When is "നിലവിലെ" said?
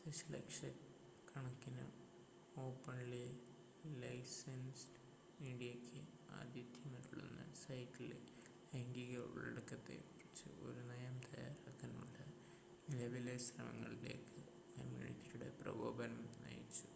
12.88-13.36